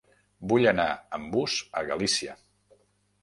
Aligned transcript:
Vull 0.51 0.63
anar 0.69 0.87
amb 1.17 1.29
bus 1.35 1.57
a 1.81 1.83
Galícia. 1.91 2.35